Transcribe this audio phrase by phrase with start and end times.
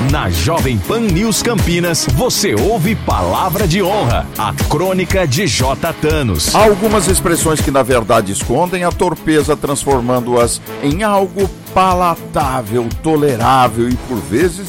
[0.00, 5.92] Na Jovem Pan News Campinas, você ouve Palavra de Honra, a crônica de J.
[5.94, 6.54] Thanos.
[6.54, 14.18] Algumas expressões que na verdade escondem a torpeza, transformando-as em algo palatável, tolerável e por
[14.18, 14.68] vezes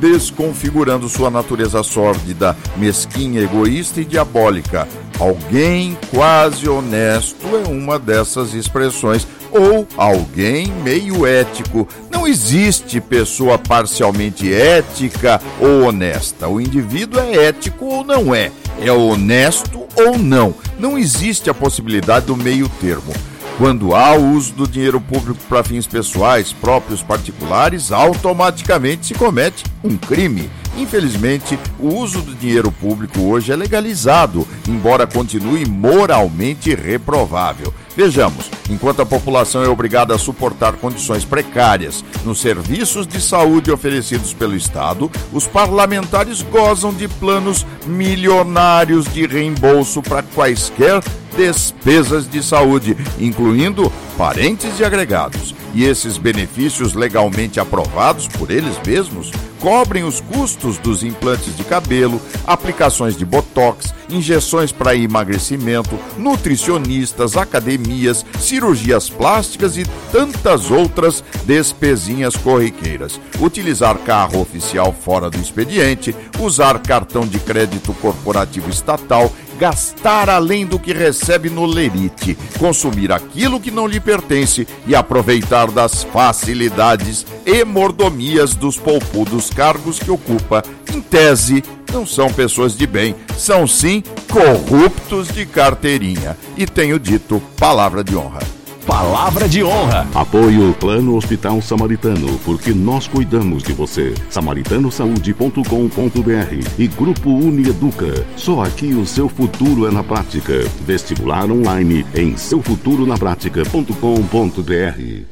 [0.00, 4.88] desconfigurando sua natureza sórdida, mesquinha, egoísta e diabólica.
[5.22, 11.86] Alguém quase honesto é uma dessas expressões, ou alguém meio ético.
[12.10, 16.48] Não existe pessoa parcialmente ética ou honesta.
[16.48, 20.56] O indivíduo é ético ou não é, é honesto ou não.
[20.76, 23.12] Não existe a possibilidade do meio termo.
[23.58, 29.62] Quando há o uso do dinheiro público para fins pessoais, próprios particulares, automaticamente se comete
[29.84, 30.50] um crime.
[30.76, 37.72] Infelizmente, o uso do dinheiro público hoje é legalizado, embora continue moralmente reprovável.
[37.94, 44.32] Vejamos, enquanto a população é obrigada a suportar condições precárias nos serviços de saúde oferecidos
[44.32, 51.02] pelo Estado, os parlamentares gozam de planos milionários de reembolso para quaisquer
[51.36, 55.54] despesas de saúde, incluindo parentes e agregados.
[55.74, 59.30] E esses benefícios legalmente aprovados por eles mesmos
[59.62, 68.26] cobrem os custos dos implantes de cabelo, aplicações de botox, injeções para emagrecimento, nutricionistas, academias,
[68.40, 73.20] cirurgias plásticas e tantas outras despesinhas corriqueiras.
[73.40, 79.30] Utilizar carro oficial fora do expediente, usar cartão de crédito corporativo estatal
[79.62, 85.70] gastar além do que recebe no lerite, consumir aquilo que não lhe pertence e aproveitar
[85.70, 90.64] das facilidades e mordomias dos poupudos cargos que ocupa.
[90.92, 91.62] Em tese,
[91.92, 96.36] não são pessoas de bem, são sim corruptos de carteirinha.
[96.56, 98.61] E tenho dito palavra de honra.
[98.86, 100.06] Palavra de honra.
[100.14, 104.12] Apoio Plano Hospital Samaritano, porque nós cuidamos de você.
[104.28, 108.26] Samaritanosaude.com.br e Grupo Unieduca.
[108.36, 110.64] Só aqui o seu futuro é na prática.
[110.84, 115.22] Vestibular online em seufturonaprática.com.br.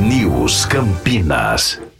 [0.00, 1.91] News Campinas.